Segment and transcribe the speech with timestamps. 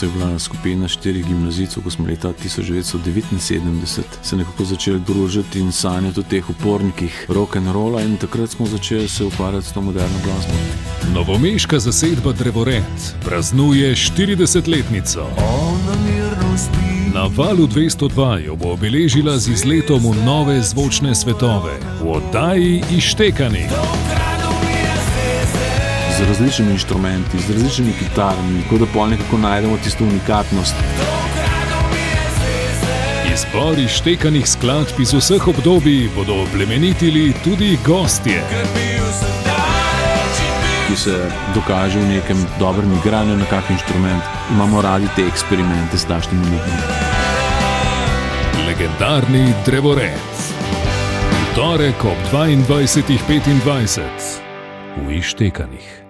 [0.00, 5.72] To je bila skupina štirih gimnazijcev, ko smo leta 1979 se nekako začeli družiti in
[5.72, 9.80] sanjati o teh upornikih rock and rolla, in takrat smo začeli se ukvarjati s to
[9.80, 10.52] moderno glasbo.
[11.14, 15.26] Novomeška zasedba Drevored praznuje 40-letnico.
[17.14, 23.68] Na valu 202 jo bo obeležila z izletom v nove zvočne svetove, v oddaji Ištekani.
[26.20, 30.74] Z različnimi inštrumenti, z različnimi kitarami, tako da pol nekako najdemo tisto unikatnost.
[33.34, 38.42] Izbor ištekanih skladb iz vseh obdobij bodo plemenitili tudi gostje.
[40.88, 44.22] Ki se dokaže v nekem dobrem igranju na kak inštrument.
[44.52, 46.60] Imamo radi te eksperimente s takšnimi ljudmi.
[48.66, 50.20] Legendarni Drevored.
[51.30, 54.40] V torek ob 22.25
[55.06, 56.09] v Ištekanih.